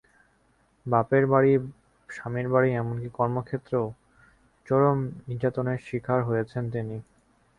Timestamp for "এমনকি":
2.73-3.09